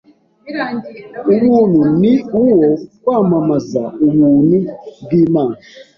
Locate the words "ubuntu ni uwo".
1.31-2.55